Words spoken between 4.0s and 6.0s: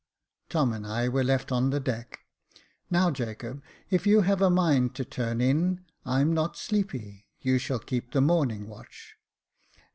you have a mind to turn in.